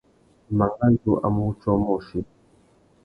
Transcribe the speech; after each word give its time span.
Mangazu 0.57 1.11
a 1.25 1.27
mú 1.33 1.41
wutiō 1.47 1.69
umôchï. 1.77 2.19